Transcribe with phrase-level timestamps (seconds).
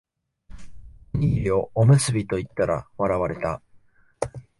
[1.13, 3.61] おにぎりをおむすびと言ったら笑われた